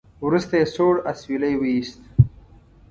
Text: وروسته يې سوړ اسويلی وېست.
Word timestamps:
وروسته 0.25 0.53
يې 0.59 0.65
سوړ 0.75 0.95
اسويلی 1.11 1.53
وېست. 1.57 2.01